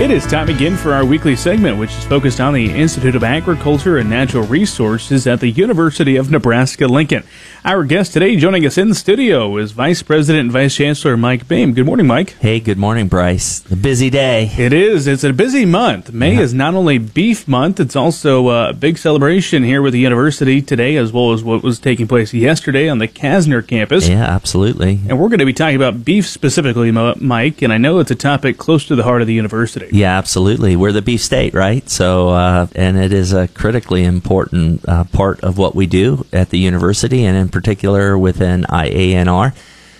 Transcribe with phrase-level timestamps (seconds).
[0.00, 3.22] It is time again for our weekly segment, which is focused on the Institute of
[3.22, 7.22] Agriculture and Natural Resources at the University of Nebraska Lincoln.
[7.64, 11.46] Our guest today, joining us in the studio, is Vice President and Vice Chancellor Mike
[11.46, 11.72] Boehm.
[11.74, 12.32] Good morning, Mike.
[12.40, 13.64] Hey, good morning, Bryce.
[13.70, 14.50] A busy day.
[14.58, 15.06] It is.
[15.06, 16.12] It's a busy month.
[16.12, 16.40] May yeah.
[16.40, 20.60] is not only Beef Month, it's also uh, a big celebration here with the university
[20.60, 24.08] today, as well as what was taking place yesterday on the Kasner campus.
[24.08, 24.98] Yeah, absolutely.
[25.08, 28.16] And we're going to be talking about beef specifically, Mike, and I know it's a
[28.16, 29.81] topic close to the heart of the university.
[29.90, 30.76] Yeah, absolutely.
[30.76, 31.88] We're the beef state, right?
[31.88, 36.50] So, uh, and it is a critically important uh, part of what we do at
[36.50, 39.54] the university, and in particular within IANR.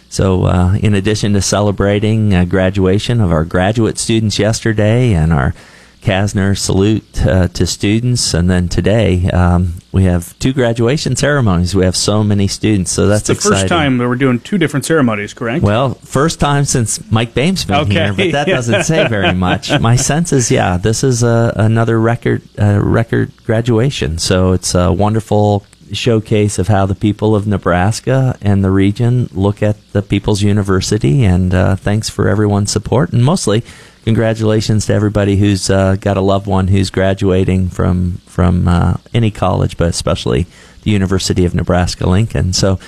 [0.09, 5.55] So, uh, in addition to celebrating uh, graduation of our graduate students yesterday and our
[6.03, 11.77] CASNR salute uh, to students, and then today um, we have two graduation ceremonies.
[11.77, 13.59] We have so many students, so that's it's the exciting.
[13.61, 15.63] first time that we're doing two different ceremonies, correct?
[15.63, 17.93] Well, first time since Mike Boehm's been okay.
[17.93, 19.71] here, but that doesn't say very much.
[19.81, 24.93] My sense is, yeah, this is a, another record uh, record graduation, so it's a
[24.93, 30.43] wonderful showcase of how the people of Nebraska and the region look at the People's
[30.43, 31.23] University.
[31.23, 33.63] And uh, thanks for everyone's support, and mostly
[34.05, 39.31] congratulations to everybody who's uh, got a loved one who's graduating from from uh, any
[39.31, 40.47] college, but especially
[40.83, 42.53] the University of Nebraska Lincoln.
[42.53, 42.79] So.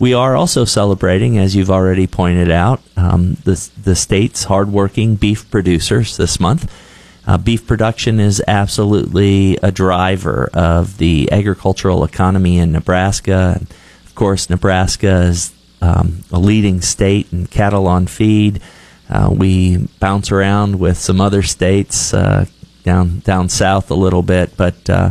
[0.00, 5.48] We are also celebrating, as you've already pointed out, um, the, the state's hardworking beef
[5.52, 6.68] producers this month.
[7.26, 13.56] Uh, beef production is absolutely a driver of the agricultural economy in Nebraska.
[13.58, 13.70] And
[14.04, 18.60] of course, Nebraska is um, a leading state in cattle on feed.
[19.08, 22.46] Uh, we bounce around with some other states uh,
[22.82, 25.10] down down south a little bit, but uh,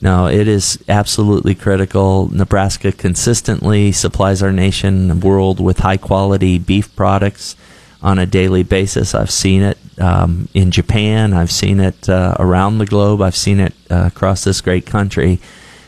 [0.00, 2.28] no, it is absolutely critical.
[2.30, 7.56] Nebraska consistently supplies our nation, the world, with high quality beef products
[8.02, 9.14] on a daily basis.
[9.14, 11.32] I've seen it um, in Japan.
[11.32, 13.22] I've seen it uh, around the globe.
[13.22, 15.40] I've seen it uh, across this great country.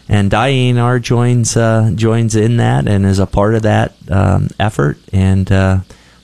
[0.08, 4.98] And IANR joins uh, joins in that and is a part of that um, effort.
[5.12, 5.50] And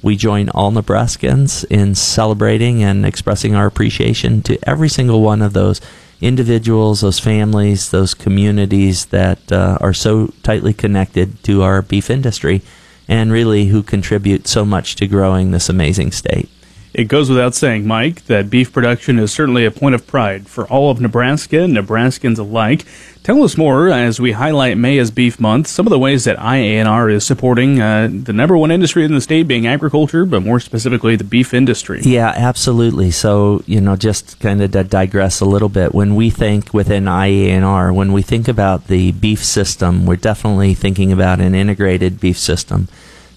[0.03, 5.53] we join all Nebraskans in celebrating and expressing our appreciation to every single one of
[5.53, 5.81] those
[6.21, 12.63] individuals, those families, those communities that uh, are so tightly connected to our beef industry
[13.09, 16.49] and really who contribute so much to growing this amazing state.
[16.95, 20.67] It goes without saying, Mike, that beef production is certainly a point of pride for
[20.67, 22.85] all of Nebraska, Nebraskans alike.
[23.23, 26.37] Tell us more as we highlight May as Beef Month, some of the ways that
[26.39, 30.61] IANR is supporting uh, the number one industry in the state being agriculture, but more
[30.61, 32.01] specifically the beef industry.
[32.03, 33.11] Yeah, absolutely.
[33.11, 37.05] So, you know, just kind of to digress a little bit, when we think within
[37.05, 42.39] IANR, when we think about the beef system, we're definitely thinking about an integrated beef
[42.39, 42.89] system.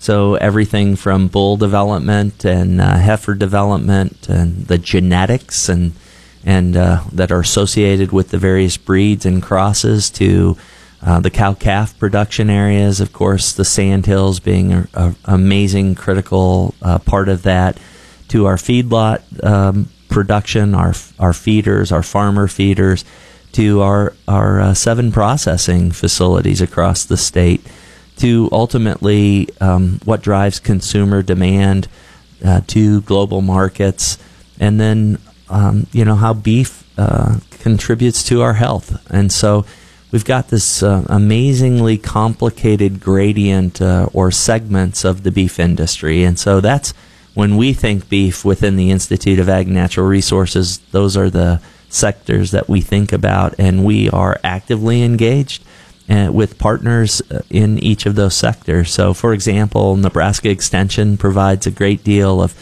[0.06, 5.94] So everything from bull development and uh, heifer development and the genetics and
[6.46, 10.58] and uh, that are associated with the various breeds and crosses to
[11.02, 13.02] uh, the cow calf production areas.
[13.02, 17.80] Of course, the sand hills being an amazing critical uh, part of that.
[18.28, 23.06] To our feedlot um, production, our our feeders, our farmer feeders,
[23.54, 27.66] to our our uh, seven processing facilities across the state
[28.18, 31.88] to ultimately um, what drives consumer demand
[32.44, 34.18] uh, to global markets,
[34.60, 35.18] and then
[35.50, 39.06] um, you know how beef uh, contributes to our health.
[39.12, 39.66] And so
[40.12, 46.40] we've got this uh, amazingly complicated gradient uh, or segments of the beef industry, and
[46.40, 46.94] so that's
[47.34, 50.80] when we think beef within the Institute of Ag Natural Resources.
[50.92, 55.65] Those are the sectors that we think about, and we are actively engaged
[56.08, 58.92] with partners uh, in each of those sectors.
[58.92, 62.54] So, for example, Nebraska Extension provides a great deal of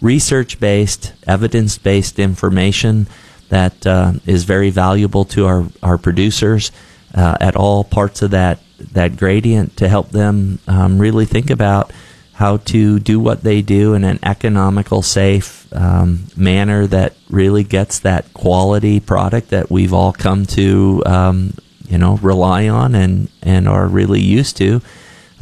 [0.00, 3.06] research based, evidence based information
[3.48, 6.72] that uh, is very valuable to our, our producers
[7.14, 8.58] uh, at all parts of that,
[8.92, 11.92] that gradient to help them um, really think about
[12.32, 18.00] how to do what they do in an economical, safe um, manner that really gets
[18.00, 21.52] that quality product that we've all come to um,
[21.92, 24.80] you know rely on and and are really used to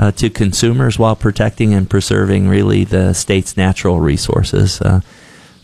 [0.00, 4.80] uh, to consumers while protecting and preserving really the state's natural resources.
[4.80, 5.00] Uh,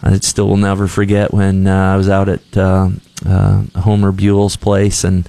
[0.03, 2.91] I still will never forget when uh, I was out at uh,
[3.27, 5.29] uh, Homer Buell's place and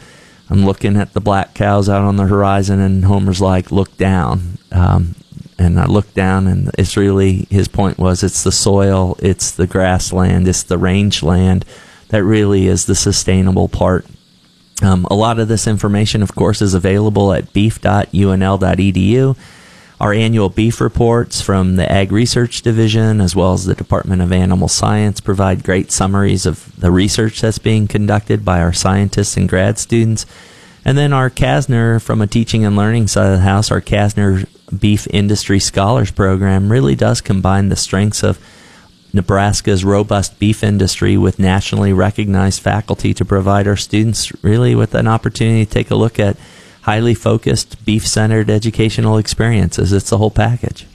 [0.49, 4.59] I'm looking at the black cows out on the horizon and Homer's like, "Look down."
[4.71, 5.15] Um,
[5.59, 9.65] and I looked down, and it's really his point was it's the soil, it's the
[9.65, 11.65] grassland, it's the rangeland
[12.09, 14.05] that really is the sustainable part
[14.83, 19.37] um, a lot of this information, of course, is available at beef.unl.edu.
[19.99, 24.31] Our annual beef reports from the Ag Research Division as well as the Department of
[24.31, 29.49] Animal Science provide great summaries of the research that's being conducted by our scientists and
[29.49, 30.27] grad students.
[30.85, 34.47] And then our CASNR, from a teaching and learning side of the house, our CASNR
[34.79, 38.39] Beef Industry Scholars Program really does combine the strengths of
[39.13, 45.07] Nebraska's robust beef industry with nationally recognized faculty to provide our students really with an
[45.07, 46.37] opportunity to take a look at
[46.81, 49.91] highly focused, beef centered educational experiences.
[49.91, 50.85] It's the whole package.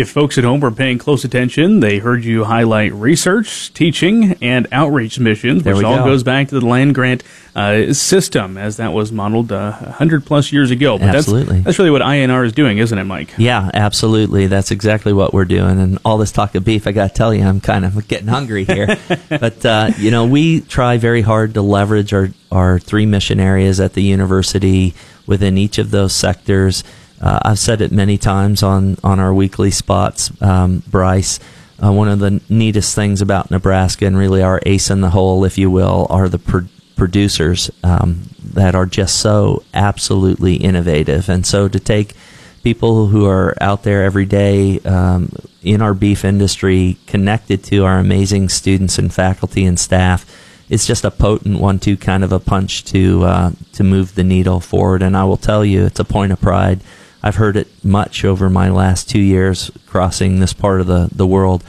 [0.00, 4.66] If folks at home were paying close attention, they heard you highlight research, teaching, and
[4.72, 6.04] outreach missions, which all go.
[6.06, 7.22] goes back to the land grant
[7.54, 10.96] uh, system as that was modeled uh, 100 plus years ago.
[10.96, 11.56] But absolutely.
[11.56, 13.34] That's, that's really what INR is doing, isn't it, Mike?
[13.36, 14.46] Yeah, absolutely.
[14.46, 15.78] That's exactly what we're doing.
[15.78, 18.28] And all this talk of beef, I got to tell you, I'm kind of getting
[18.28, 18.96] hungry here.
[19.28, 23.80] but, uh, you know, we try very hard to leverage our, our three mission areas
[23.80, 24.94] at the university
[25.26, 26.84] within each of those sectors.
[27.20, 31.38] Uh, I've said it many times on, on our weekly spots, um, Bryce.
[31.82, 35.44] Uh, one of the neatest things about Nebraska and really our ace in the hole,
[35.44, 41.28] if you will, are the pro- producers um, that are just so absolutely innovative.
[41.28, 42.14] And so to take
[42.62, 45.32] people who are out there every day um,
[45.62, 50.26] in our beef industry connected to our amazing students and faculty and staff
[50.70, 54.60] it's just a potent one-two kind of a punch to uh, to move the needle
[54.60, 55.02] forward.
[55.02, 56.80] And I will tell you, it's a point of pride.
[57.22, 61.26] I've heard it much over my last two years crossing this part of the, the
[61.26, 61.62] world.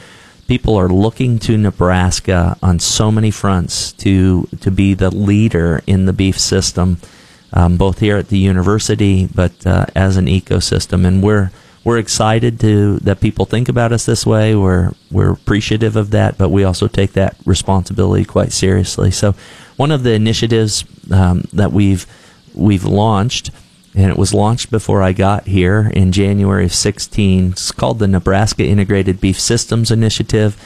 [0.48, 6.06] People are looking to Nebraska on so many fronts to to be the leader in
[6.06, 6.98] the beef system,
[7.54, 11.06] um, both here at the university, but uh, as an ecosystem.
[11.06, 11.52] And we're
[11.84, 14.56] we're excited to that people think about us this way.
[14.56, 19.10] We're we're appreciative of that, but we also take that responsibility quite seriously.
[19.10, 19.36] So,
[19.78, 22.06] one of the initiatives um, that we've
[22.54, 23.52] we've launched,
[23.94, 27.52] and it was launched before I got here in January of 16.
[27.52, 30.58] It's called the Nebraska Integrated Beef Systems Initiative.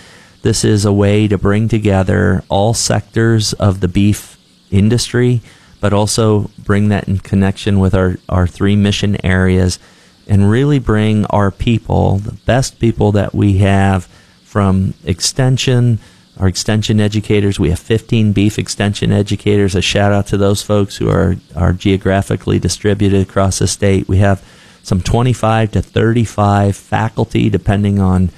[0.43, 4.37] This is a way to bring together all sectors of the beef
[4.69, 5.41] industry,
[5.79, 9.79] but also bring that in connection with our, our three mission areas
[10.27, 14.05] and really bring our people, the best people that we have
[14.43, 15.99] from extension,
[16.37, 17.59] our extension educators.
[17.59, 19.75] We have 15 beef extension educators.
[19.75, 24.07] A shout out to those folks who are, are geographically distributed across the state.
[24.07, 24.43] We have
[24.83, 28.29] some 25 to 35 faculty, depending on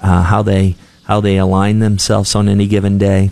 [0.00, 3.30] uh, how they how they align themselves on any given day.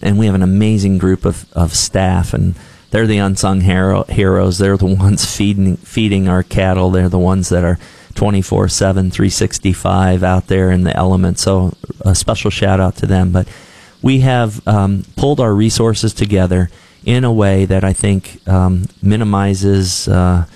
[0.00, 2.54] And we have an amazing group of, of staff and
[2.90, 4.58] they're the unsung hero, heroes.
[4.58, 6.90] They're the ones feeding feeding our cattle.
[6.90, 7.78] They're the ones that are
[8.16, 11.42] 24 7, 365 out there in the elements.
[11.42, 13.30] So a special shout out to them.
[13.30, 13.48] But
[14.02, 16.70] we have um, pulled our resources together
[17.04, 20.46] in a way that I think um, minimizes uh,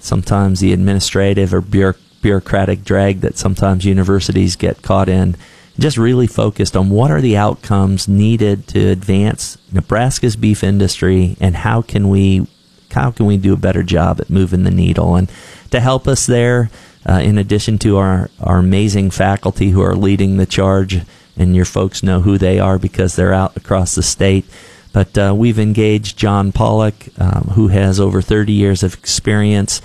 [0.00, 5.36] sometimes the administrative or bureaucratic drag that sometimes universities get caught in
[5.78, 11.54] just really focused on what are the outcomes needed to advance Nebraska's beef industry and
[11.54, 12.46] how can we
[12.92, 15.30] how can we do a better job at moving the needle and
[15.70, 16.70] to help us there
[17.06, 21.00] uh, in addition to our, our amazing faculty who are leading the charge
[21.36, 24.44] and your folks know who they are because they're out across the state
[24.92, 29.80] but uh, we've engaged John Pollak um, who has over 30 years of experience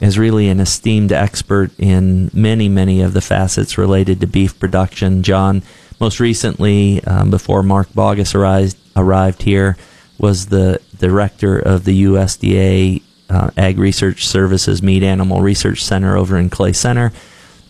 [0.00, 5.22] is really an esteemed expert in many, many of the facets related to beef production.
[5.22, 5.62] John,
[6.00, 9.76] most recently, um, before Mark Boggess arrived, arrived here,
[10.18, 13.02] was the director of the USDA
[13.34, 17.12] uh, Ag Research Services Meat Animal Research Center over in Clay Center.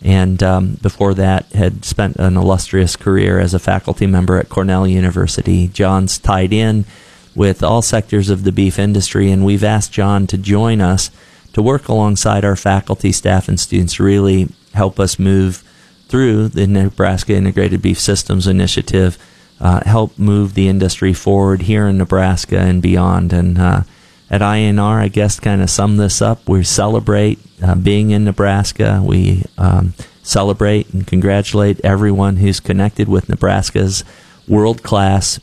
[0.03, 4.85] And um, before that, had spent an illustrious career as a faculty member at Cornell
[4.85, 5.67] University.
[5.67, 6.85] John's tied in
[7.33, 11.09] with all sectors of the beef industry, and we've asked John to join us
[11.53, 15.63] to work alongside our faculty, staff, and students to really help us move
[16.07, 19.17] through the Nebraska Integrated Beef Systems Initiative,
[19.59, 23.33] uh, help move the industry forward here in Nebraska and beyond.
[23.33, 23.81] And uh,
[24.29, 26.47] at INR, I guess, kind of sum this up.
[26.47, 29.01] We celebrate uh, being in Nebraska.
[29.03, 34.03] We um, celebrate and congratulate everyone who's connected with Nebraska's
[34.47, 35.39] world class,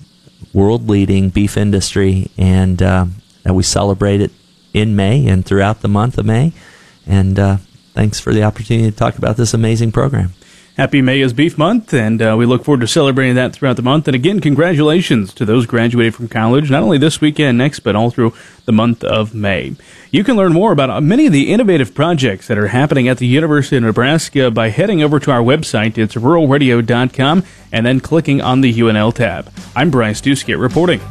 [0.52, 3.06] world leading beef industry, and uh,
[3.50, 4.32] we celebrate it
[4.72, 6.52] in May and throughout the month of May.
[7.06, 7.56] And uh,
[7.94, 10.34] thanks for the opportunity to talk about this amazing program.
[10.78, 13.82] Happy May is Beef Month, and uh, we look forward to celebrating that throughout the
[13.82, 14.08] month.
[14.08, 18.10] And again, congratulations to those graduating from college, not only this weekend next, but all
[18.10, 18.32] through
[18.64, 19.76] the month of May.
[20.10, 23.18] You can learn more about uh, many of the innovative projects that are happening at
[23.18, 25.98] the University of Nebraska by heading over to our website.
[25.98, 29.52] It's ruralradio.com and then clicking on the UNL tab.
[29.76, 31.02] I'm Bryce Doeschot reporting.